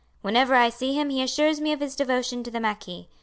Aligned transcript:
Whenever 0.23 0.55
I 0.55 0.69
see 0.69 0.95
him 0.95 1.11
he 1.11 1.21
assures 1.21 1.61
me 1.61 1.71
of 1.71 1.79
his 1.79 1.95
devotion 1.95 2.41
to 2.43 2.49
the 2.49 2.59
marquis. 2.59 3.07